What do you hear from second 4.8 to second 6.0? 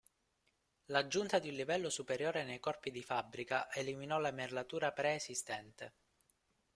preesistente.